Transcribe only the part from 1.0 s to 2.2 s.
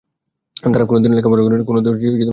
দিন লেখাপড়া করেনি, কোনো দিন জ্ঞান দিতে